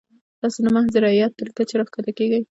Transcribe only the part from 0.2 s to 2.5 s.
تاسو د محض رعیت تر کچې راښکته کیږئ.